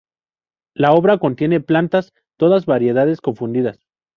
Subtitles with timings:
[0.73, 3.85] La obra contiene plantas, todas variedades confundidas.